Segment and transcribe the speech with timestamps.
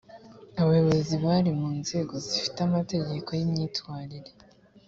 [0.61, 4.31] abayobozi bari mu nzego zifite amategeko y imyitwarire